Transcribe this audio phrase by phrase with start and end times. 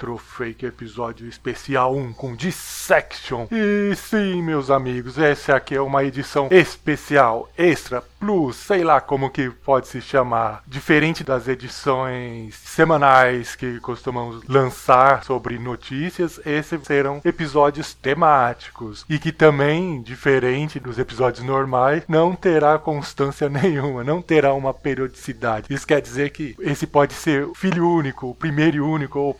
[0.00, 0.30] Retrofake.
[0.40, 3.46] Retrofake episódio especial 1 com Dissection.
[3.50, 9.30] E sim, meus amigos, essa aqui é uma edição especial, extra, plus, sei lá como
[9.30, 10.62] que pode se chamar.
[10.66, 19.04] Diferente das edições semanais que costumamos lançar sobre notícias, esses serão episódios temáticos.
[19.08, 25.66] E que também, diferente dos episódios normais, não terá constância nenhuma, não terá uma periodicidade.
[25.68, 29.34] Isso quer dizer que esse pode ser filho único, o primeiro e único, ou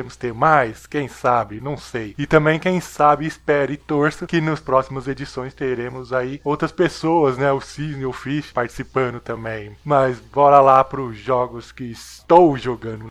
[0.00, 0.86] poderemos ter mais?
[0.86, 1.60] Quem sabe?
[1.60, 2.14] Não sei.
[2.18, 7.36] E também, quem sabe, espere e torça que nas próximas edições teremos aí outras pessoas,
[7.36, 7.52] né?
[7.52, 9.76] O Cisne, o Fish participando também.
[9.84, 13.10] Mas bora lá para os jogos que estou jogando.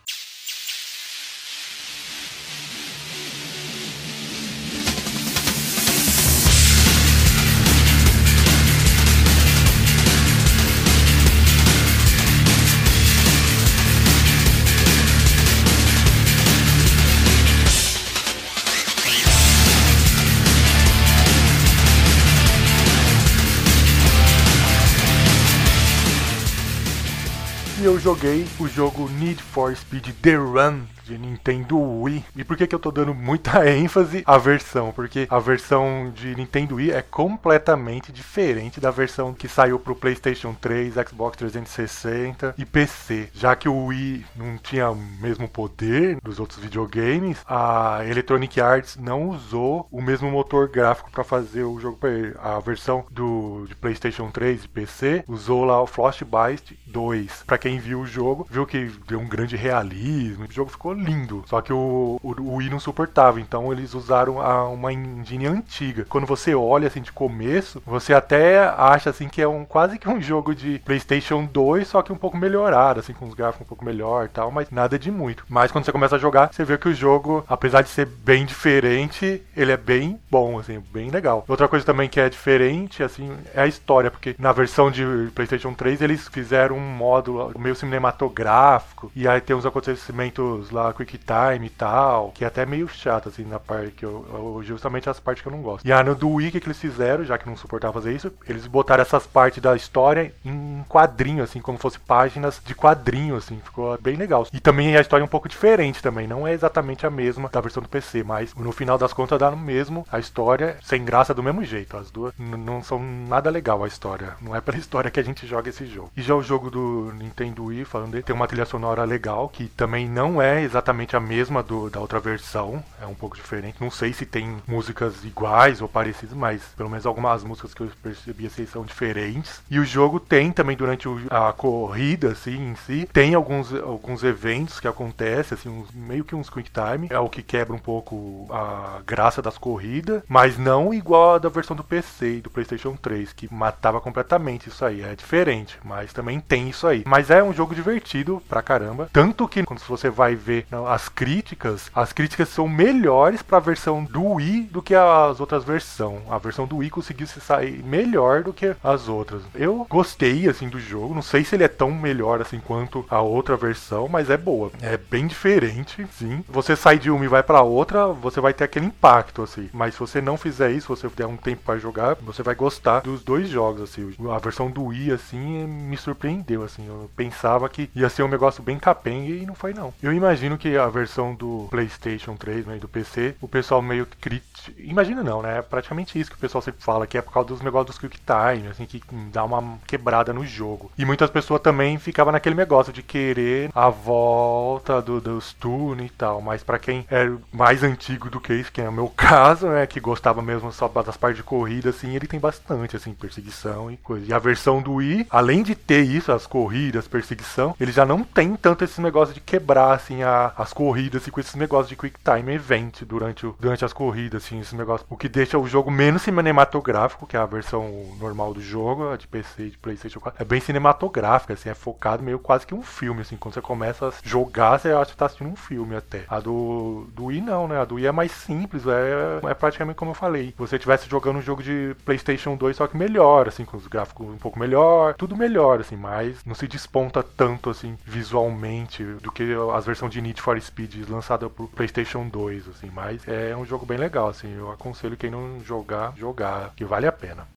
[28.09, 32.23] Joguei o jogo Need for Speed The Run de Nintendo Wii.
[32.35, 34.91] E por que, que eu tô dando muita ênfase à versão?
[34.91, 40.53] Porque a versão de Nintendo Wii é completamente diferente da versão que saiu pro PlayStation
[40.53, 43.29] 3, Xbox 360 e PC.
[43.33, 48.97] Já que o Wii não tinha o mesmo poder dos outros videogames, a Electronic Arts
[48.97, 52.19] não usou o mesmo motor gráfico para fazer o jogo para.
[52.39, 57.43] A versão do de PlayStation 3 e PC usou lá o Frostbite 2.
[57.45, 60.45] Para quem viu o jogo, viu que deu um grande realismo.
[60.45, 61.43] O jogo ficou lindo.
[61.47, 66.05] Só que o, o, o Wii não suportava, então eles usaram a, uma engine antiga.
[66.07, 70.09] Quando você olha assim de começo, você até acha assim que é um quase que
[70.09, 73.69] um jogo de PlayStation 2, só que um pouco melhorado, assim com os gráficos um
[73.69, 75.45] pouco melhor e tal, mas nada de muito.
[75.47, 78.45] Mas quando você começa a jogar, você vê que o jogo, apesar de ser bem
[78.45, 81.43] diferente, ele é bem bom, assim, bem legal.
[81.47, 85.73] Outra coisa também que é diferente, assim, é a história, porque na versão de PlayStation
[85.73, 91.65] 3 eles fizeram um módulo meio cinematográfico e aí tem uns acontecimentos lá Quick Time
[91.65, 95.41] e tal, que é até meio chato, assim, na parte que eu, justamente as partes
[95.41, 95.85] que eu não gosto.
[95.85, 98.31] E a no do Wii, que, que eles fizeram, já que não suportava fazer isso,
[98.47, 103.59] eles botaram essas partes da história em quadrinho, assim, como fosse páginas de quadrinho, assim,
[103.63, 104.47] ficou bem legal.
[104.51, 107.61] E também a história é um pouco diferente também, não é exatamente a mesma da
[107.61, 111.33] versão do PC, mas no final das contas dá no mesmo a história sem graça
[111.33, 111.97] do mesmo jeito.
[111.97, 115.47] As duas não são nada legal a história, não é pela história que a gente
[115.47, 116.11] joga esse jogo.
[116.15, 119.67] E já o jogo do Nintendo Wii, falando dele, tem uma trilha sonora legal, que
[119.67, 120.78] também não é exatamente
[121.15, 123.77] a mesma do, da outra versão, é um pouco diferente.
[123.79, 127.91] Não sei se tem músicas iguais ou parecidas, mas pelo menos algumas músicas que eu
[128.01, 129.61] percebi assim, são diferentes.
[129.69, 134.79] E o jogo tem também durante a corrida assim em si, tem alguns, alguns eventos
[134.79, 138.47] que acontecem, assim, uns, meio que uns quick time, é o que quebra um pouco
[138.49, 142.95] a graça das corridas, mas não igual a da versão do PC e do PlayStation
[142.95, 145.01] 3, que matava completamente isso aí.
[145.01, 147.03] É diferente, mas também tem isso aí.
[147.05, 151.09] Mas é um jogo divertido pra caramba, tanto que quando você vai ver não, as
[151.09, 156.21] críticas, as críticas são melhores para a versão do Wii do que as outras versões.
[156.29, 159.41] A versão do Wii conseguiu se sair melhor do que as outras.
[159.55, 163.21] Eu gostei assim do jogo, não sei se ele é tão melhor assim quanto a
[163.21, 164.71] outra versão, mas é boa.
[164.81, 166.43] É bem diferente, sim.
[166.47, 169.69] Você sai de uma e vai para outra, você vai ter aquele impacto assim.
[169.73, 173.01] Mas se você não fizer isso, você der um tempo para jogar, você vai gostar
[173.01, 174.13] dos dois jogos assim.
[174.33, 176.85] A versão do Wii assim me surpreendeu assim.
[176.87, 179.93] Eu pensava que ia ser um negócio bem capenga e não foi não.
[180.01, 184.17] Eu imagino que a versão do PlayStation 3 né, do PC, o pessoal meio que
[184.17, 184.43] crit...
[184.77, 185.59] Imagina não, né?
[185.59, 187.97] É praticamente isso que o pessoal sempre fala, que é por causa dos negócios dos
[187.97, 189.01] Quick Time, assim, que
[189.31, 190.91] dá uma quebrada no jogo.
[190.97, 196.13] E muitas pessoas também ficavam naquele negócio de querer a volta do, dos tunes e
[196.13, 196.41] tal.
[196.41, 199.85] Mas para quem é mais antigo do que isso, que é o meu caso, né?
[199.87, 203.97] Que gostava mesmo só das partes de corrida, assim, ele tem bastante, assim, perseguição e
[203.97, 204.25] coisa.
[204.27, 208.23] E a versão do Wii, além de ter isso, as corridas, perseguição, ele já não
[208.23, 211.95] tem tanto esse negócio de quebrar, assim, a, as corridas e com esses negócios de
[211.95, 215.05] quick time event durante, o, durante as corridas, assim, esse negócio.
[215.09, 219.17] O que deixa o jogo menos cinematográfico, que é a versão normal do jogo, a
[219.17, 220.41] de PC e de PlayStation 4.
[220.41, 223.37] É bem cinematográfica, assim, é focado meio quase que um filme, assim.
[223.37, 226.23] Quando você começa a jogar, você acha que tá assistindo um filme até.
[226.27, 227.79] A do, do Wii não, né?
[227.79, 230.53] A do Wii é mais simples, é, é praticamente como eu falei.
[230.57, 234.27] Você estivesse jogando um jogo de PlayStation 2, só que melhor, assim, com os gráficos
[234.27, 239.43] um pouco melhor, tudo melhor, assim, mas não se desponta tanto, assim, visualmente do que
[239.75, 243.83] as versões de Need for Speed lançado pro PlayStation 2, assim, mas é um jogo
[243.83, 247.47] bem legal, assim, eu aconselho quem não jogar, jogar, que vale a pena.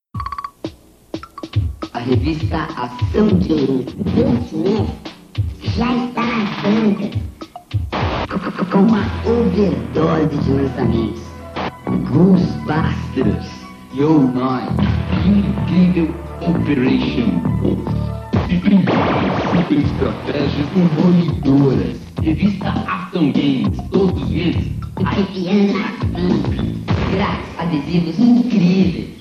[1.92, 3.94] A revista Ação Games
[5.60, 7.10] já está nas bancas
[8.70, 11.22] com uma overdose de lançamentos.
[12.08, 13.50] Ghostbusters,
[13.94, 14.72] Yo Nine,
[15.26, 17.42] Incrível Operation,
[19.52, 24.64] Super Estratégias Demolidoras, Revista Ação Games, todos os meses,
[25.04, 25.72] arrepiando
[27.10, 29.11] grátis, adesivos incríveis.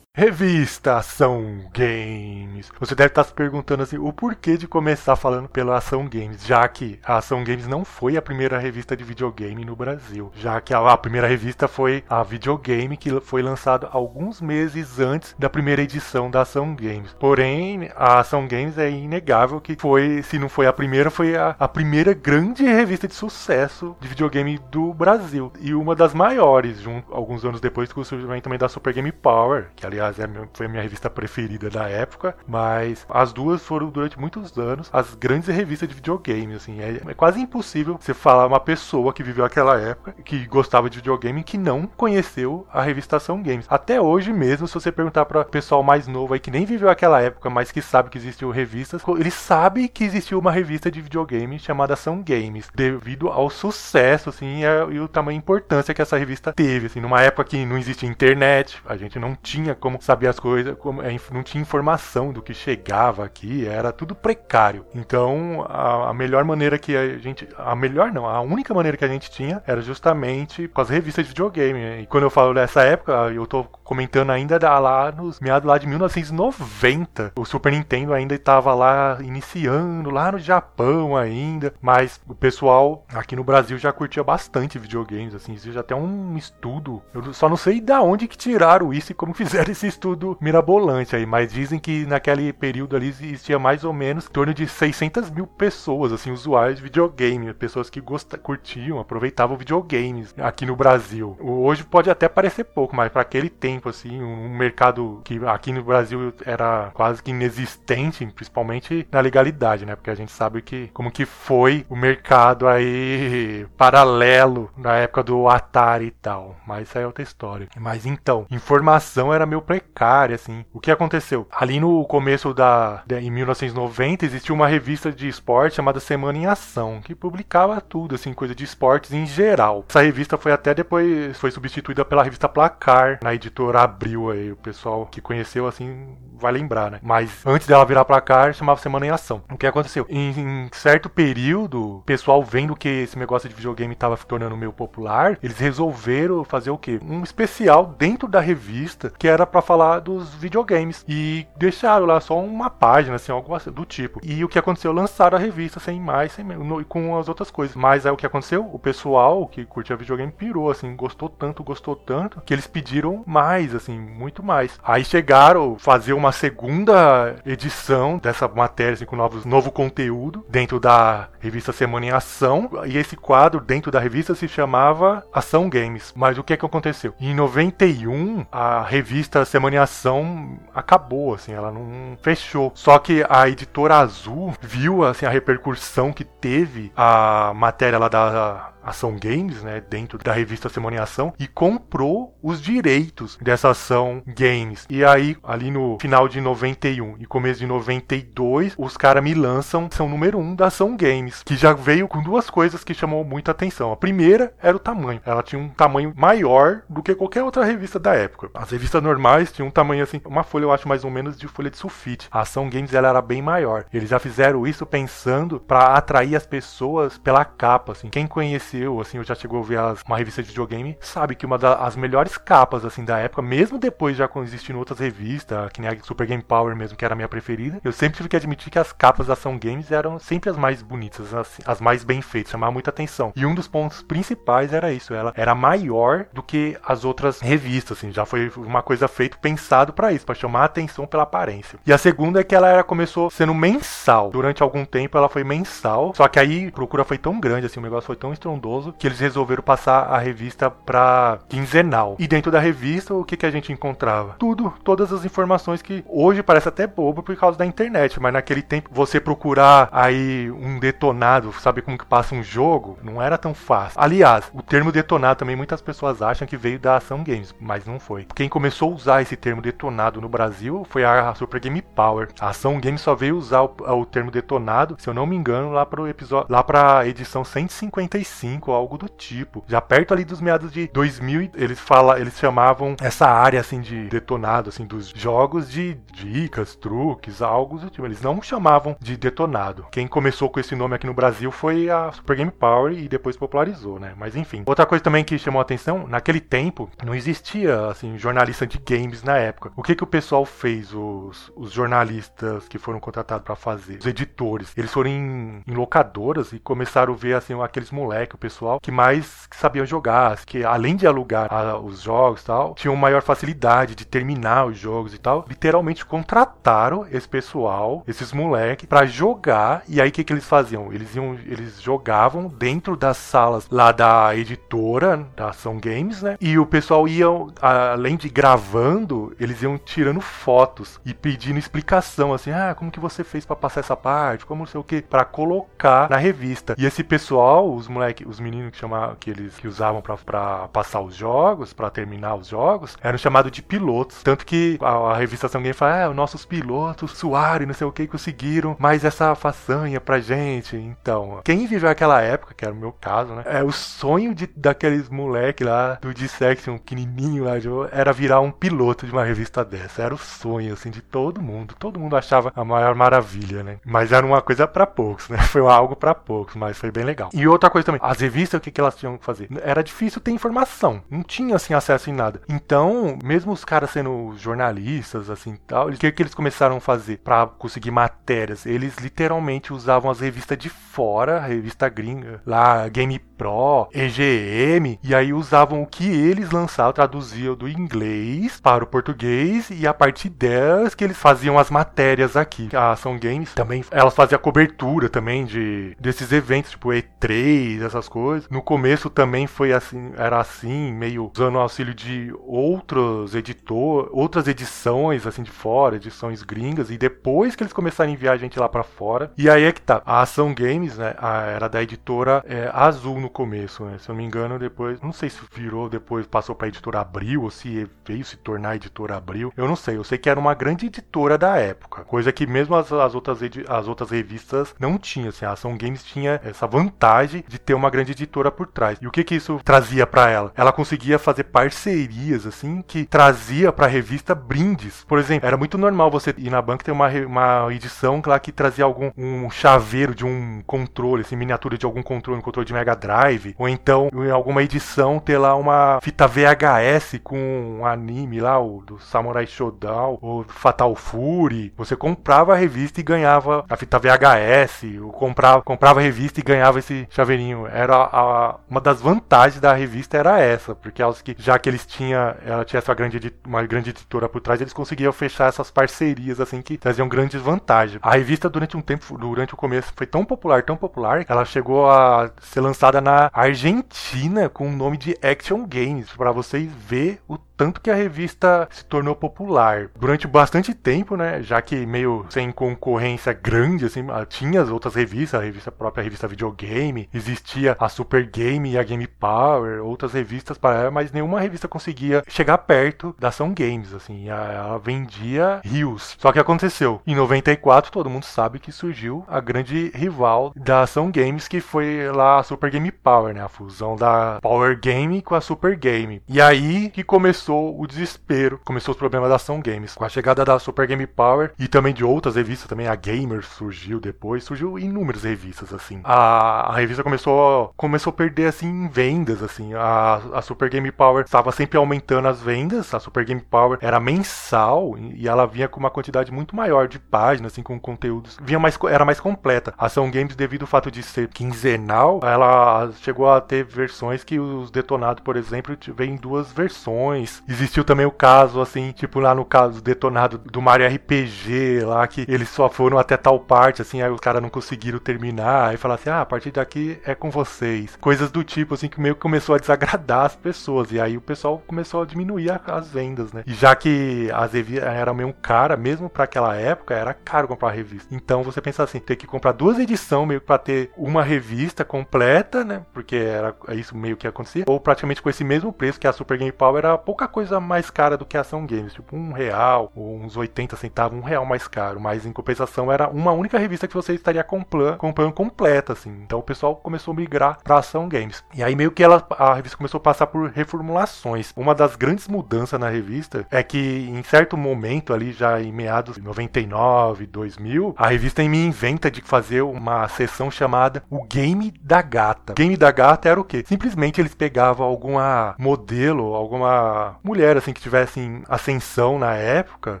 [0.18, 2.72] Revista Ação Games.
[2.80, 6.66] Você deve estar se perguntando assim, o porquê de começar falando pela Ação Games, já
[6.66, 10.72] que a Ação Games não foi a primeira revista de videogame no Brasil, já que
[10.72, 15.82] a, a primeira revista foi a Videogame, que foi lançada alguns meses antes da primeira
[15.82, 17.14] edição da Ação Games.
[17.20, 21.54] Porém, a Ação Games é inegável que foi, se não foi a primeira, foi a,
[21.58, 27.44] a primeira grande revista de sucesso de videogame do Brasil e uma das maiores, alguns
[27.44, 30.66] anos depois com o surgimento também da Super Game Power, que aliás aliás, é foi
[30.66, 35.48] a minha revista preferida da época, mas as duas foram durante muitos anos as grandes
[35.48, 39.78] revistas de videogame, assim, é, é quase impossível você falar uma pessoa que viveu aquela
[39.78, 43.66] época, que gostava de videogame, que não conheceu a revistação Games.
[43.68, 47.20] Até hoje mesmo, se você perguntar para pessoal mais novo aí que nem viveu aquela
[47.20, 51.58] época, mas que sabe que existiu revistas, ele sabe que existiu uma revista de videogame
[51.58, 56.52] chamada Ação Games, devido ao sucesso, assim, e, e o tamanho importância que essa revista
[56.52, 60.38] teve, assim, numa época que não existia internet, a gente não tinha como saber as
[60.38, 64.84] coisas, como, é, não tinha informação do que chegava aqui, era tudo precário.
[64.94, 67.48] Então, a, a, melhor maneira que a gente.
[67.56, 71.24] A melhor não, a única maneira que a gente tinha era justamente com as revistas
[71.24, 72.02] de videogame.
[72.02, 75.86] E quando eu falo dessa época, eu tô comentando ainda lá nos meados lá de
[75.86, 77.32] 1990.
[77.36, 81.74] O Super Nintendo ainda estava lá iniciando, lá no Japão ainda.
[81.80, 87.02] Mas o pessoal aqui no Brasil já curtia bastante videogames, assim, já tem um estudo.
[87.14, 91.16] Eu só não sei da onde que tiraram isso e como fizeram esse estudo mirabolante
[91.16, 95.30] aí, mas dizem que naquele período ali existia mais ou menos em torno de 600
[95.30, 101.36] mil pessoas, assim, usuários de videogame, pessoas que gostam, curtiam, aproveitavam videogames aqui no Brasil.
[101.40, 105.82] Hoje pode até parecer pouco, mas para aquele tempo, assim, um mercado que aqui no
[105.82, 109.96] Brasil era quase que inexistente, principalmente na legalidade, né?
[109.96, 115.48] Porque a gente sabe que como que foi o mercado aí paralelo na época do
[115.48, 117.68] Atari e tal, mas isso aí é outra história.
[117.78, 120.64] Mas então, informação era meu precária, assim.
[120.72, 121.46] O que aconteceu?
[121.50, 123.02] Ali no começo da.
[123.20, 128.32] em 1990, existia uma revista de esporte chamada Semana em Ação, que publicava tudo, assim,
[128.32, 129.84] coisa de esportes em geral.
[129.88, 134.52] Essa revista foi até depois foi substituída pela revista Placar, na editora Abril aí.
[134.52, 137.00] O pessoal que conheceu, assim, vai lembrar, né?
[137.02, 139.42] Mas antes dela virar Placar, chamava Semana em Ação.
[139.50, 140.06] O que aconteceu?
[140.08, 144.72] Em, em certo período, o pessoal vendo que esse negócio de videogame estava tornando meio
[144.72, 147.00] popular, eles resolveram fazer o quê?
[147.02, 151.02] Um especial dentro da revista que era para falar dos videogames.
[151.08, 154.20] E deixaram lá só uma página, assim, assim, do tipo.
[154.22, 154.92] E o que aconteceu?
[154.92, 157.74] Lançaram a revista sem mais, sem no, com as outras coisas.
[157.74, 158.68] Mas aí o que aconteceu?
[158.70, 163.74] O pessoal que curtia videogame pirou, assim, gostou tanto, gostou tanto, que eles pediram mais,
[163.74, 164.78] assim, muito mais.
[164.84, 170.78] Aí chegaram a fazer uma segunda edição dessa matéria, assim, com novos, novo conteúdo, dentro
[170.78, 172.68] da revista Semana em Ação.
[172.84, 176.12] E esse quadro, dentro da revista, se chamava Ação Games.
[176.14, 177.14] Mas o que é que aconteceu?
[177.18, 182.72] Em 91, a revista Semana em Ação acabou, assim, ela não fechou.
[182.74, 188.72] Só que a editora Azul viu, assim, a repercussão que teve a matéria lá da
[188.86, 194.22] Ação Games, né, dentro da revista Semana em Ação, e comprou os direitos dessa Ação
[194.26, 194.86] Games.
[194.88, 199.88] E aí, ali no final de 91 e começo de 92, os caras me lançam
[199.90, 203.24] são número 1 um da Ação Games, que já veio com duas coisas que chamou
[203.24, 203.92] muita atenção.
[203.92, 205.20] A primeira era o tamanho.
[205.24, 208.50] Ela tinha um tamanho maior do que qualquer outra revista da época.
[208.54, 211.48] As revistas normais tinham um tamanho assim, uma folha eu acho mais ou menos de
[211.48, 212.28] folha de sulfite.
[212.30, 213.84] A Ação Games ela era bem maior.
[213.92, 218.08] Eles já fizeram isso pensando para atrair as pessoas pela capa, assim.
[218.08, 221.34] Quem conhecia conheceu, assim, ou já chegou a ver as, uma revista de videogame, sabe
[221.34, 225.80] que uma das melhores capas, assim, da época, mesmo depois já existindo outras revistas, que
[225.80, 228.36] nem a Super Game Power mesmo, que era a minha preferida, eu sempre tive que
[228.36, 232.04] admitir que as capas da Ação Games eram sempre as mais bonitas, as, as mais
[232.04, 233.32] bem feitas, chamava muita atenção.
[233.34, 237.98] E um dos pontos principais era isso, ela era maior do que as outras revistas,
[237.98, 241.78] assim, já foi uma coisa feita pensado para isso, para chamar a atenção pela aparência.
[241.86, 244.30] E a segunda é que ela era, começou sendo mensal.
[244.30, 247.80] Durante algum tempo ela foi mensal, só que aí a procura foi tão grande, assim,
[247.80, 248.65] o negócio foi tão estrondoso
[248.98, 252.16] que eles resolveram passar a revista pra quinzenal.
[252.18, 254.36] E dentro da revista, o que, que a gente encontrava?
[254.38, 258.62] Tudo, todas as informações que hoje parece até bobo por causa da internet, mas naquele
[258.62, 263.54] tempo você procurar aí um detonado, saber como que passa um jogo, não era tão
[263.54, 264.00] fácil.
[264.00, 267.98] Aliás, o termo detonado também muitas pessoas acham que veio da Ação Games, mas não
[267.98, 268.26] foi.
[268.34, 272.28] Quem começou a usar esse termo detonado no Brasil foi a Super Game Power.
[272.40, 275.70] A Ação Games só veio usar o, o termo detonado, se eu não me engano,
[275.70, 279.64] lá pro episódio, lá pra edição 155 ou algo do tipo.
[279.66, 284.08] Já perto ali dos meados de 2000, eles fala, eles chamavam essa área assim de
[284.08, 288.06] detonado assim dos jogos de dicas, truques, algo do tipo.
[288.06, 289.86] Eles não chamavam de detonado.
[289.90, 293.36] Quem começou com esse nome aqui no Brasil foi a Super Game Power e depois
[293.36, 294.14] popularizou, né?
[294.16, 294.62] Mas enfim.
[294.66, 299.22] Outra coisa também que chamou a atenção, naquele tempo não existia assim jornalista de games
[299.22, 299.72] na época.
[299.76, 303.98] O que que o pessoal fez os, os jornalistas que foram contratados para fazer?
[303.98, 308.78] Os editores, eles foram em, em locadoras e começaram a ver assim aqueles moleques, pessoal
[308.80, 313.20] que mais sabiam jogar, que além de alugar a, os jogos e tal, tinham maior
[313.20, 315.44] facilidade de terminar os jogos e tal.
[315.48, 319.82] Literalmente contrataram esse pessoal, esses moleques, para jogar.
[319.88, 320.92] E aí o que, que eles faziam?
[320.92, 326.36] Eles iam, eles jogavam dentro das salas lá da editora, da Ação Games, né?
[326.40, 327.26] E o pessoal ia,
[327.60, 333.24] além de gravando, eles iam tirando fotos e pedindo explicação, assim, ah, como que você
[333.24, 336.76] fez para passar essa parte, como não sei o que, para colocar na revista.
[336.78, 341.00] E esse pessoal, os moleques, os meninos que chamavam, que eles que usavam para passar
[341.00, 344.22] os jogos, para terminar os jogos, eram chamados de pilotos.
[344.22, 347.86] Tanto que a, a revista Ação Games fala, ah, os nossos pilotos suaram não sei
[347.86, 350.76] o que conseguiram mais essa façanha pra gente.
[350.76, 353.42] Então, quem viveu aquela época, que era o meu caso, né?
[353.46, 357.52] É o sonho de, daqueles moleque lá do Dissection, pequenininho lá,
[357.90, 360.02] era virar um piloto de uma revista dessa.
[360.02, 361.74] Era o sonho, assim, de todo mundo.
[361.78, 363.78] Todo mundo achava a maior maravilha, né?
[363.84, 365.38] Mas era uma coisa para poucos, né?
[365.46, 367.30] Foi algo para poucos, mas foi bem legal.
[367.32, 369.48] E outra coisa também, revistas, o que, que elas tinham que fazer?
[369.62, 371.02] Era difícil ter informação.
[371.10, 372.40] Não tinha, assim, acesso em nada.
[372.48, 377.18] Então, mesmo os caras sendo jornalistas, assim, tal, o que, que eles começaram a fazer
[377.18, 378.66] para conseguir matérias?
[378.66, 385.14] Eles literalmente usavam as revistas de fora, a revista gringa, lá, Game Pro, EGM, e
[385.14, 390.30] aí usavam o que eles lançavam, traduziam do inglês para o português, e a partir
[390.30, 392.68] delas que eles faziam as matérias aqui.
[392.74, 398.48] A Ação Games também, elas faziam cobertura também de desses eventos, tipo E3, essas coisas.
[398.48, 404.48] No começo também foi assim, era assim, meio usando o auxílio de outros editores, outras
[404.48, 408.58] edições assim de fora, edições gringas, e depois que eles começaram a enviar a gente
[408.58, 409.32] lá para fora.
[409.36, 410.02] E aí é que tá.
[410.04, 411.14] A Ação Games, né,
[411.54, 413.98] era da editora é, Azul no começo, né?
[413.98, 417.42] Se eu não me engano, depois, não sei se virou depois, passou para editora Abril
[417.42, 419.52] ou se veio se tornar editora Abril.
[419.56, 419.96] Eu não sei.
[419.96, 423.40] Eu sei que era uma grande editora da época, coisa que mesmo as, as outras
[423.68, 425.28] as outras revistas não tinham.
[425.28, 428.98] Assim, a Ação Games tinha essa vantagem de ter uma grande editora por trás.
[429.00, 430.52] E o que que isso trazia para ela?
[430.54, 435.04] Ela conseguia fazer parcerias assim que trazia para a revista brindes.
[435.04, 438.52] Por exemplo, era muito normal você ir na banca ter uma, uma edição lá que
[438.52, 442.72] trazia algum um chaveiro de um controle, assim, miniatura de algum controle, um controle de
[442.72, 448.40] Mega Drive, ou então em alguma edição ter lá uma fita VHS com um anime
[448.40, 451.72] lá, o do Samurai Shodown, ou Fatal Fury.
[451.76, 456.42] Você comprava a revista e ganhava a fita VHS, ou comprava, comprava a revista e
[456.42, 457.66] ganhava esse chaveirinho.
[457.66, 461.86] Era a, uma das vantagens da revista era essa, porque elas que já que eles
[461.86, 466.40] tinham, ela tinha essa grande uma grande editora por trás, eles conseguiam fechar essas parcerias
[466.40, 468.00] assim que traziam grandes vantagens.
[468.02, 471.90] A revista durante um tempo, durante o começo foi tão popular, tão popular, ela chegou
[471.90, 477.38] a ser lançada na Argentina com o nome de Action Games, para vocês ver o
[477.56, 481.42] tanto que a revista se tornou popular durante bastante tempo, né?
[481.42, 485.72] Já que meio sem concorrência grande, assim, ah, tinha as outras revistas, a revista a
[485.72, 490.90] própria revista videogame, existia a Super Game e a Game Power, outras revistas para ela,
[490.90, 496.16] mas nenhuma revista conseguia chegar perto da Ação Games, assim, ela vendia rios.
[496.18, 501.10] Só que aconteceu, em 94 todo mundo sabe que surgiu a grande rival da Ação
[501.10, 503.42] Games, que foi lá a Super Game Power, né?
[503.42, 506.22] A fusão da Power Game com a Super Game.
[506.28, 509.94] E aí que começou começou o desespero, começou os problemas da Ação Games.
[509.94, 513.44] Com a chegada da Super Game Power e também de outras revistas, também a Gamer
[513.44, 516.00] surgiu depois, surgiu inúmeras revistas, assim.
[516.02, 519.74] A, a revista começou, começou a perder, assim, em vendas, assim.
[519.74, 524.00] A, a Super Game Power estava sempre aumentando as vendas, a Super Game Power era
[524.00, 528.38] mensal e ela vinha com uma quantidade muito maior de páginas, assim, com conteúdos.
[528.42, 529.72] Vinha mais, era mais completa.
[529.78, 534.40] A Ação Games, devido ao fato de ser quinzenal, ela chegou a ter versões que
[534.40, 539.44] os detonados, por exemplo, vem duas versões Existiu também o caso, assim, tipo lá no
[539.44, 544.10] caso detonado do Mario RPG, lá que eles só foram até tal parte, assim, aí
[544.10, 547.96] os caras não conseguiram terminar, aí falaram assim, ah, a partir daqui é com vocês.
[548.00, 551.20] Coisas do tipo, assim, que meio que começou a desagradar as pessoas, e aí o
[551.20, 553.42] pessoal começou a diminuir a, as vendas, né?
[553.46, 557.70] E já que as revistas eram meio cara, mesmo para aquela época, era caro comprar
[557.70, 558.14] revista.
[558.14, 561.84] Então você pensa assim, ter que comprar duas edições meio que pra ter uma revista
[561.84, 562.82] completa, né?
[562.92, 566.38] Porque era isso meio que acontecia, ou praticamente com esse mesmo preço que a Super
[566.38, 569.92] Game Power era pouca coisa mais cara do que a Ação Games, tipo um real,
[569.94, 573.88] ou uns 80 centavos, um real mais caro, mas em compensação era uma única revista
[573.88, 576.10] que você estaria comprando, comprando completa, assim.
[576.24, 578.44] Então o pessoal começou a migrar pra Ação Games.
[578.54, 581.52] E aí meio que ela, a revista começou a passar por reformulações.
[581.56, 586.16] Uma das grandes mudanças na revista é que em certo momento ali, já em meados
[586.16, 592.02] de 99, 2000, a revista me inventa de fazer uma sessão chamada O Game da
[592.02, 592.54] Gata.
[592.54, 593.64] Game da Gata era o quê?
[593.66, 600.00] Simplesmente eles pegavam alguma modelo, alguma mulher assim que tivesse em ascensão na época,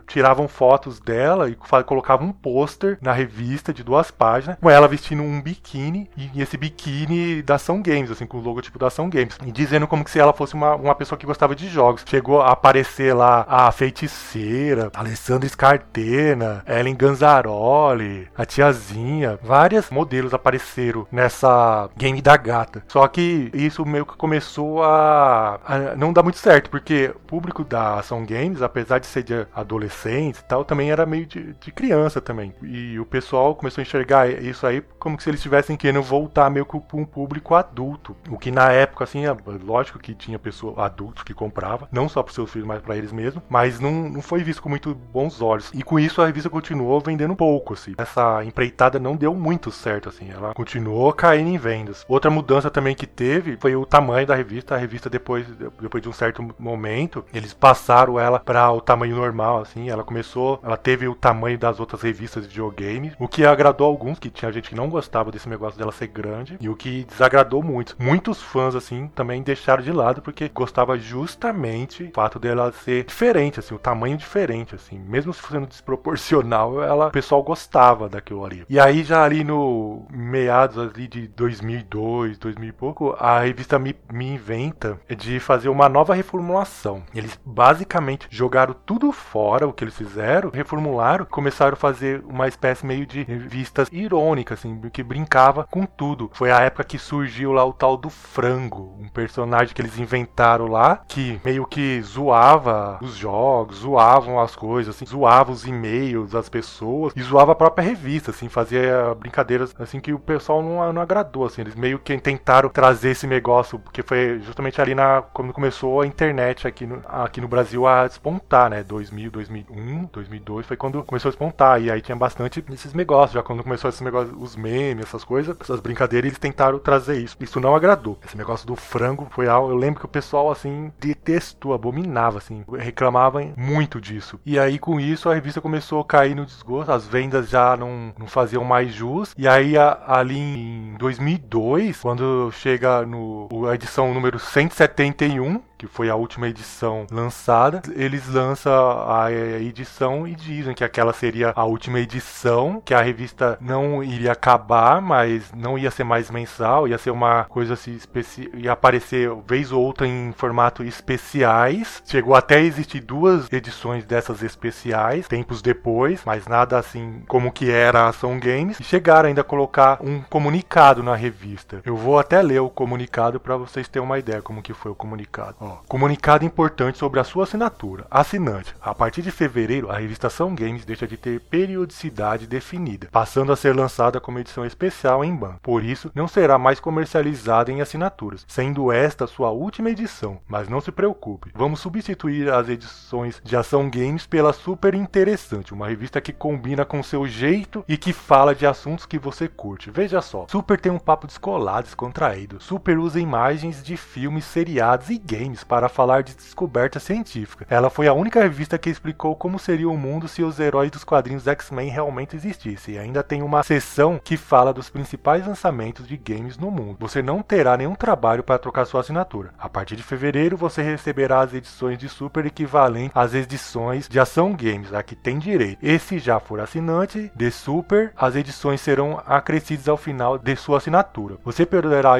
[0.06, 5.22] tiravam fotos dela e colocavam um pôster na revista de duas páginas, com ela vestindo
[5.22, 9.38] um biquíni e esse biquíni da Ação Games, assim, com o logotipo da Ação Games,
[9.44, 12.04] e dizendo como que se ela fosse uma, uma pessoa que gostava de jogos.
[12.06, 21.06] Chegou a aparecer lá a feiticeira, Alessandra Scartena, Ellen Ganzaroli, a tiazinha, várias modelos apareceram
[21.10, 22.82] nessa game da gata.
[22.88, 27.98] Só que isso meio que começou a, a não dar muito certo, porque público da
[27.98, 32.20] Ação Games, apesar de ser de adolescentes e tal, também era meio de, de criança
[32.20, 32.54] também.
[32.62, 36.64] E o pessoal começou a enxergar isso aí como se eles estivessem querendo voltar meio
[36.66, 38.16] que para um público adulto.
[38.28, 42.22] O que na época, assim, é lógico que tinha pessoas adultos que compravam, não só
[42.22, 45.40] para seus filhos, mas para eles mesmos, mas não, não foi visto com muito bons
[45.40, 45.70] olhos.
[45.74, 47.94] E com isso a revista continuou vendendo pouco, assim.
[47.98, 50.30] Essa empreitada não deu muito certo, assim.
[50.30, 52.04] Ela continuou caindo em vendas.
[52.08, 54.74] Outra mudança também que teve foi o tamanho da revista.
[54.74, 55.46] A revista depois,
[55.80, 56.95] depois de um certo momento,
[57.32, 59.90] eles passaram ela para o tamanho normal, assim.
[59.90, 64.18] Ela começou, ela teve o tamanho das outras revistas de videogame, o que agradou alguns,
[64.18, 67.62] que tinha gente que não gostava desse negócio dela ser grande, e o que desagradou
[67.62, 67.96] muito.
[67.98, 73.60] Muitos fãs, assim, também deixaram de lado porque gostava justamente o fato dela ser diferente,
[73.60, 78.64] assim, o tamanho diferente, assim, mesmo sendo desproporcional, ela, o pessoal gostava daquilo ali.
[78.68, 83.94] E aí já ali no meados ali de 2002, 2000 e pouco, a revista me,
[84.12, 86.85] me inventa de fazer uma nova reformulação.
[87.14, 92.86] Eles basicamente jogaram tudo fora o que eles fizeram, reformularam, começaram a fazer uma espécie
[92.86, 96.30] meio de revistas irônicas, assim, que brincava com tudo.
[96.32, 100.66] Foi a época que surgiu lá o tal do frango, um personagem que eles inventaram
[100.66, 106.48] lá, que meio que zoava os jogos, zoavam as coisas, assim, zoava os e-mails das
[106.48, 111.02] pessoas e zoava a própria revista, assim, fazia brincadeiras assim que o pessoal não, não
[111.02, 115.52] agradou, assim, eles meio que tentaram trazer esse negócio, porque foi justamente ali na quando
[115.52, 120.76] começou a internet aqui no, aqui no Brasil a despontar, né, 2000, 2001, 2002 foi
[120.76, 124.34] quando começou a despontar e aí tinha bastante esses negócios, já quando começou esses negócios,
[124.38, 127.36] os memes, essas coisas, essas brincadeiras, eles tentaram trazer isso.
[127.40, 128.18] Isso não agradou.
[128.24, 132.64] Esse negócio do frango foi algo, eu lembro que o pessoal assim detestou, abominava assim,
[132.78, 134.38] reclamava muito disso.
[134.44, 138.12] E aí com isso a revista começou a cair no desgosto, as vendas já não,
[138.18, 139.34] não faziam mais jus.
[139.36, 146.08] E aí a, ali em 2002, quando chega no a edição número 171, que foi
[146.08, 148.72] a última edição lançada, eles lançam
[149.08, 154.32] a edição e dizem que aquela seria a última edição, que a revista não iria
[154.32, 159.30] acabar, mas não ia ser mais mensal, ia ser uma coisa assim especial, ia aparecer
[159.46, 162.02] vez ou outra em formato especiais.
[162.06, 167.70] Chegou até a existir duas edições dessas especiais, tempos depois, mas nada assim como que
[167.70, 168.80] era a Ação Games.
[168.80, 171.80] E chegaram ainda a colocar um comunicado na revista.
[171.84, 174.94] Eu vou até ler o comunicado para vocês terem uma ideia como que foi o
[174.94, 175.56] comunicado.
[175.66, 178.06] Ó, comunicado importante sobre a sua assinatura.
[178.08, 178.74] Assinante.
[178.80, 183.56] A partir de fevereiro, a revista Ação Games deixa de ter periodicidade definida, passando a
[183.56, 185.56] ser lançada como edição especial em ban.
[185.60, 190.38] Por isso, não será mais comercializada em assinaturas, sendo esta sua última edição.
[190.46, 195.88] Mas não se preocupe, vamos substituir as edições de Ação Games pela Super Interessante, uma
[195.88, 199.90] revista que combina com seu jeito e que fala de assuntos que você curte.
[199.90, 202.60] Veja só, Super tem um papo descolado, descontraído.
[202.60, 207.66] Super usa imagens de filmes, seriados e games para falar de descoberta científica.
[207.68, 211.04] Ela foi a única revista que explicou como seria o mundo se os heróis dos
[211.04, 212.94] quadrinhos X-Men realmente existissem.
[212.94, 216.98] E ainda tem uma seção que fala dos principais lançamentos de games no mundo.
[217.00, 219.50] Você não terá nenhum trabalho para trocar sua assinatura.
[219.58, 224.54] A partir de fevereiro, você receberá as edições de Super equivalentes às edições de Ação
[224.54, 225.78] Games, a que tem direito.
[225.82, 230.78] E se já for assinante de Super, as edições serão acrescidas ao final de sua
[230.78, 231.36] assinatura.
[231.44, 232.14] Você poderá,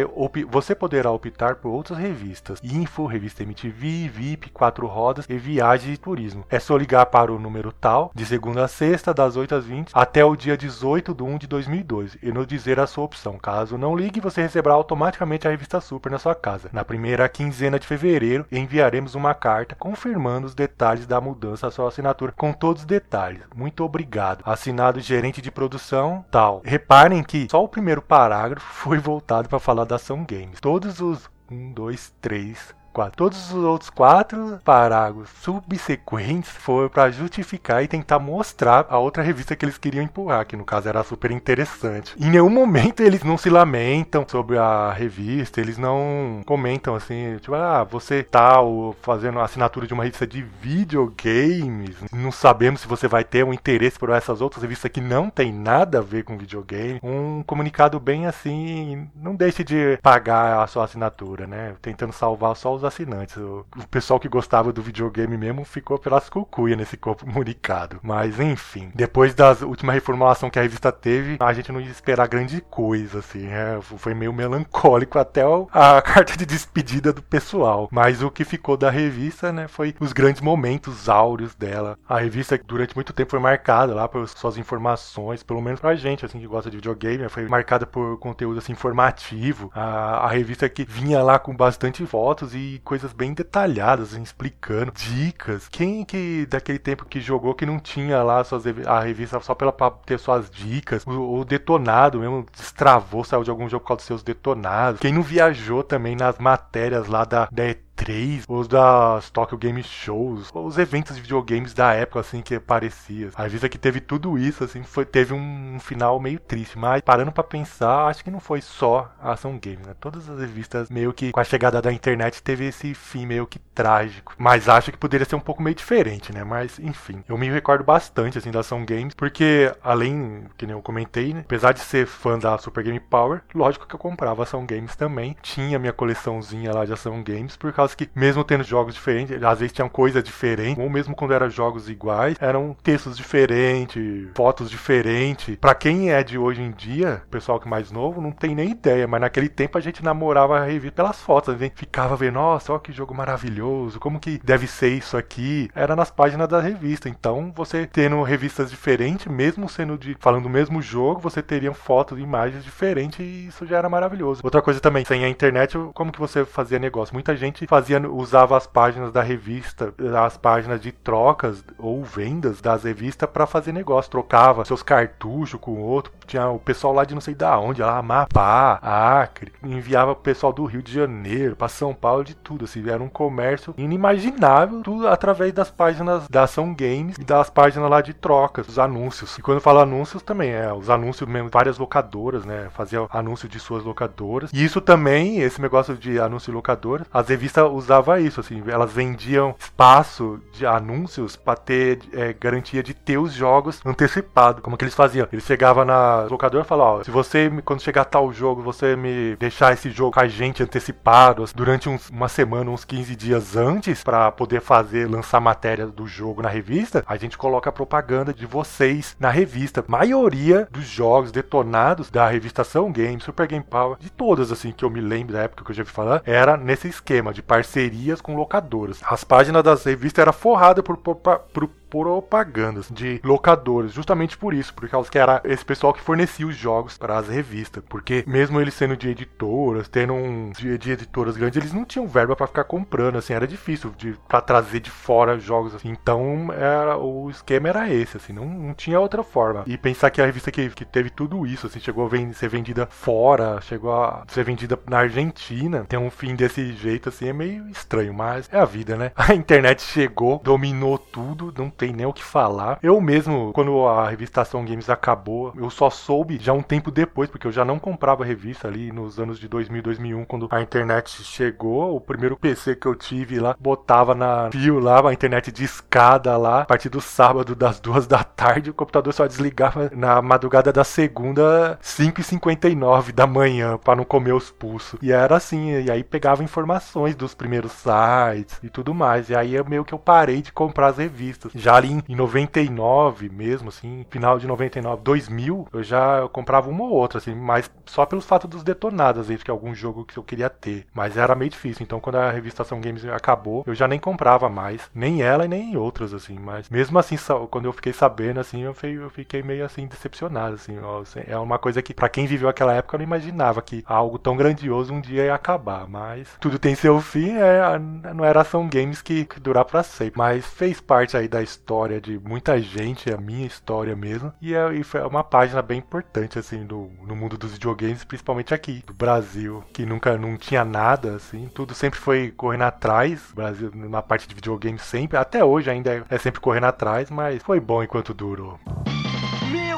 [0.48, 5.96] você poderá optar por outras revistas, info, revista MTV, VIP, quatro rodas e viagem e
[5.96, 6.44] turismo.
[6.48, 9.90] É só ligar para o número tal, de segunda a sexta, das 8 às 20,
[9.92, 13.38] até o dia 18 de 1 de 2012, e nos dizer a sua opção.
[13.38, 16.70] Caso não ligue, você receberá automaticamente a revista Super na sua casa.
[16.72, 21.88] Na primeira quinzena de fevereiro, enviaremos uma carta confirmando os detalhes da mudança à sua
[21.88, 23.42] assinatura, com todos os detalhes.
[23.54, 24.42] Muito obrigado.
[24.44, 26.62] Assinado gerente de produção, tal.
[26.64, 30.60] Reparem que só o primeiro parágrafo foi voltado para falar da ação games.
[30.60, 33.16] Todos os 1, 2, 3, quatro.
[33.18, 39.54] Todos os outros quatro parágrafos subsequentes foram para justificar e tentar mostrar a outra revista
[39.54, 42.14] que eles queriam empurrar, que no caso era super interessante.
[42.18, 47.54] Em nenhum momento eles não se lamentam sobre a revista, eles não comentam assim, tipo,
[47.54, 48.56] ah, você tá
[49.02, 53.52] fazendo a assinatura de uma revista de videogames, não sabemos se você vai ter um
[53.52, 56.98] interesse por essas outras revistas que não tem nada a ver com videogame.
[57.02, 61.74] Um comunicado bem assim, não deixe de pagar a sua assinatura, né?
[61.82, 63.36] Tentando salvar só os assinantes.
[63.36, 67.98] O, o pessoal que gostava do videogame mesmo ficou pelas cucuias nesse comunicado.
[68.02, 72.28] Mas enfim, depois da última reformulação que a revista teve, a gente não ia esperar
[72.28, 73.46] grande coisa, assim.
[73.46, 77.88] É, foi meio melancólico até a carta de despedida do pessoal.
[77.90, 81.98] Mas o que ficou da revista, né, foi os grandes momentos áureos dela.
[82.08, 86.24] A revista durante muito tempo foi marcada lá por suas informações, pelo menos pra gente,
[86.24, 89.70] assim, que gosta de videogame, né, foi marcada por conteúdo assim, informativo.
[89.74, 94.92] A, a revista que vinha lá com bastante fotos e coisas bem detalhadas, assim, explicando
[94.92, 95.68] dicas.
[95.68, 99.72] Quem que daquele tempo que jogou que não tinha lá suas, a revista só pela
[99.72, 101.04] pra ter suas dicas?
[101.06, 105.00] O, o detonado mesmo destravou, saiu de algum jogo por causa dos seus detonados.
[105.00, 107.64] Quem não viajou também nas matérias lá da, da
[107.96, 113.30] 3, os das Tokyo Game Shows, os eventos de videogames da época, assim, que parecia.
[113.34, 117.32] A revista que teve tudo isso, assim, foi, teve um, final meio triste, mas parando
[117.32, 119.94] para pensar, acho que não foi só a Ação Game, né?
[119.98, 123.58] Todas as revistas, meio que com a chegada da internet, teve esse fim meio que
[123.58, 124.34] trágico.
[124.36, 126.44] Mas acho que poderia ser um pouco meio diferente, né?
[126.44, 130.82] Mas, enfim, eu me recordo bastante, assim, da Ação Games, porque, além, que nem eu
[130.82, 131.40] comentei, né?
[131.40, 135.36] Apesar de ser fã da Super Game Power, lógico que eu comprava Ação Games também.
[135.40, 139.58] Tinha minha coleçãozinha lá de Ação Games, por causa que, mesmo tendo jogos diferentes, às
[139.58, 145.56] vezes tinham coisas diferentes, ou mesmo quando eram jogos iguais, eram textos diferentes, fotos diferentes.
[145.56, 148.54] Para quem é de hoje em dia, o pessoal que é mais novo, não tem
[148.54, 152.16] nem ideia, mas naquele tempo a gente namorava a revista pelas fotos, a gente ficava
[152.16, 155.70] vendo, nossa, olha que jogo maravilhoso, como que deve ser isso aqui?
[155.74, 157.08] Era nas páginas da revista.
[157.08, 162.18] Então, você tendo revistas diferentes, mesmo sendo de falando do mesmo jogo, você teria fotos
[162.18, 164.40] e imagens diferentes e isso já era maravilhoso.
[164.42, 167.14] Outra coisa também, sem a internet, como que você fazia negócio?
[167.14, 169.92] Muita gente fazia, usava as páginas da revista,
[170.24, 174.10] as páginas de trocas ou vendas das revistas para fazer negócio.
[174.10, 176.12] Trocava seus cartuchos com outro.
[176.26, 179.52] Tinha o pessoal lá de não sei da onde, lá, Amapá, Acre.
[179.62, 182.64] Enviava o pessoal do Rio de Janeiro, para São Paulo, de tudo.
[182.64, 187.90] Assim, era um comércio inimaginável, tudo através das páginas da Ação Games e das páginas
[187.90, 189.36] lá de trocas, os anúncios.
[189.38, 192.68] E quando eu falo anúncios também, é os anúncios mesmo, várias locadoras, né?
[192.72, 194.50] Fazia anúncio de suas locadoras.
[194.52, 198.92] E isso também, esse negócio de anúncio de locadoras, as revistas usava isso, assim, elas
[198.92, 204.62] vendiam espaço de anúncios para ter é, garantia de ter os jogos antecipados.
[204.62, 205.28] Como que eles faziam?
[205.32, 209.36] Eles chegavam na locadora e falavam, ó, se você, quando chegar tal jogo, você me
[209.36, 214.02] deixar esse jogo com a gente antecipado durante uns, uma semana, uns 15 dias antes,
[214.02, 218.46] para poder fazer, lançar matéria do jogo na revista, a gente coloca a propaganda de
[218.46, 219.84] vocês na revista.
[219.86, 224.90] maioria dos jogos detonados da revistação Game, Super Game Power, de todas, assim, que eu
[224.90, 228.36] me lembro da época que eu já vi falar, era nesse esquema de parcerias com
[228.36, 229.00] locadoras.
[229.02, 234.74] As páginas das revistas eram forradas por, por, por propagandas de locadores, justamente por isso,
[234.74, 238.60] por causa que era esse pessoal que fornecia os jogos para as revistas, porque mesmo
[238.60, 242.46] eles sendo de editoras, tendo um de, de editoras grandes, eles não tinham verba para
[242.46, 245.88] ficar comprando, assim, era difícil de para trazer de fora jogos assim.
[245.88, 249.64] Então, era o esquema era esse, assim, não, não tinha outra forma.
[249.66, 252.86] E pensar que a revista que, que teve tudo isso, assim, chegou a ser vendida
[252.90, 257.68] fora, chegou a ser vendida na Argentina, tem um fim desse jeito assim, é meio
[257.68, 259.12] estranho, mas é a vida, né?
[259.26, 262.78] A internet chegou, dominou tudo, não tem nem o que falar.
[262.82, 267.46] Eu mesmo, quando a revistação Games acabou, eu só soube já um tempo depois, porque
[267.46, 271.96] eu já não comprava revista ali nos anos de 2000, 2001, quando a internet chegou.
[271.96, 276.36] O primeiro PC que eu tive lá, botava na fio lá, a internet de escada
[276.36, 280.72] lá, a partir do sábado das duas da tarde, o computador só desligava na madrugada
[280.72, 284.98] da segunda, 5h59 da manhã, para não comer os pulsos.
[285.02, 289.28] E era assim, e aí pegava informações dos primeiros sites e tudo mais.
[289.30, 293.28] E aí é meio que eu parei de comprar as revistas Já ali em 99
[293.28, 298.06] mesmo, assim, final de 99, 2000, eu já comprava uma ou outra, assim, mas só
[298.06, 300.86] pelo fato dos detonados, às vezes, que algum jogo que eu queria ter.
[300.94, 304.48] Mas era meio difícil, então quando a revista Ação Games acabou, eu já nem comprava
[304.48, 307.16] mais, nem ela e nem outras, assim, mas mesmo assim,
[307.50, 308.72] quando eu fiquei sabendo, assim, eu
[309.10, 312.74] fiquei meio, assim, decepcionado, assim, ó, assim, é uma coisa que, para quem viveu aquela
[312.74, 316.76] época, eu não imaginava que algo tão grandioso um dia ia acabar, mas tudo tem
[316.76, 317.76] seu fim, é,
[318.14, 321.55] não era Ação Games que, que durar para sempre, mas fez parte aí da história
[322.00, 326.38] de muita gente, a minha história mesmo, e, é, e foi uma página bem importante,
[326.38, 331.16] assim, do, no mundo dos videogames, principalmente aqui, do Brasil, que nunca não tinha nada,
[331.16, 335.94] assim, tudo sempre foi correndo atrás, Brasil na parte de videogames sempre, até hoje ainda
[335.94, 338.58] é, é sempre correndo atrás, mas foi bom enquanto durou.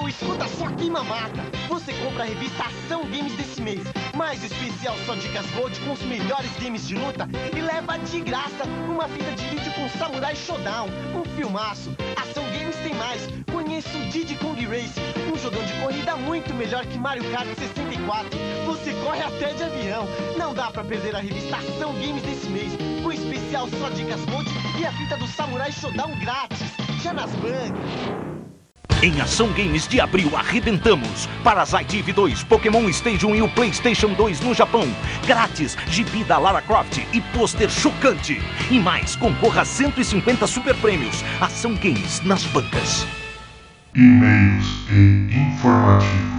[0.09, 1.45] Escuta só que mamata!
[1.69, 3.83] Você compra a revista Ação Games desse mês,
[4.17, 8.65] mais especial só dicas gold com os melhores games de luta e leva de graça
[8.89, 11.95] uma fita de vídeo com Samurai Showdown, um filmaço.
[12.17, 13.29] Ação Games tem mais.
[13.53, 18.31] Conheça o Diddy Kong Racing, um jogão de corrida muito melhor que Mario Kart 64.
[18.65, 20.09] Você corre até de avião.
[20.39, 24.49] Não dá pra perder a revista Ação Games desse mês, com especial só dicas gold
[24.81, 26.59] e a fita do Samurai Showdown grátis.
[27.03, 28.48] Já nas bancas.
[29.01, 31.29] Em Ação Games de abril arrebentamos.
[31.45, 34.93] Parasite Eve 2, Pokémon Stadium e o PlayStation 2 no Japão.
[35.25, 38.43] Grátis, gibi da Lara Croft e pôster chocante.
[38.69, 41.23] E mais, concorra a 150 super prêmios.
[41.41, 43.07] Ação Games nas bancas.
[43.95, 46.38] E-mails e informativos.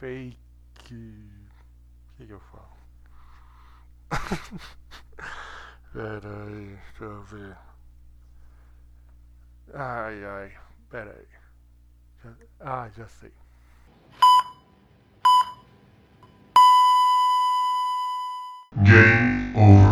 [0.00, 0.36] fake.
[0.80, 2.76] O que, I falo?
[5.92, 7.58] Peraí, deixa eu ver.
[9.74, 10.24] Ai,
[12.60, 13.32] ah, just see.
[18.84, 19.89] Game over.